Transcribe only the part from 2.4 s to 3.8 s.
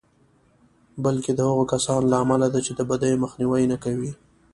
ده چې د بدیو مخنیوی نه